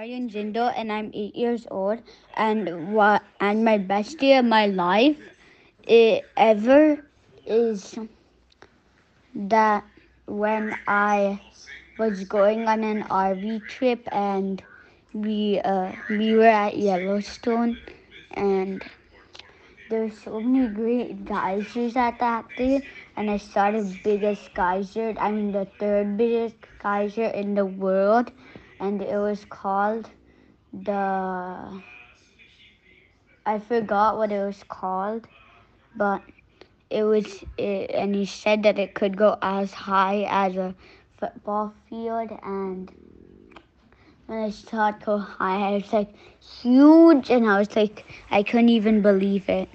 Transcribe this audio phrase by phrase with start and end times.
[0.00, 2.00] Aryan Jindo and I'm eight years old.
[2.32, 5.18] And what and my best day of my life
[5.86, 6.96] it, ever
[7.44, 7.98] is
[9.34, 9.84] that
[10.26, 11.38] when I
[11.98, 14.62] was going on an RV trip and
[15.12, 17.76] we uh, we were at Yellowstone
[18.30, 18.82] and
[19.90, 22.82] there's so many great geysers at that day
[23.18, 28.32] and I saw the biggest geyser, I mean the third biggest geyser in the world
[28.80, 30.10] and it was called
[30.72, 31.82] the
[33.46, 35.26] I forgot what it was called,
[35.96, 36.22] but
[36.90, 40.74] it was it, and he said that it could go as high as a
[41.18, 42.90] football field and
[44.26, 46.10] when I saw it go high I was like
[46.62, 49.68] huge and I was like I couldn't even believe it.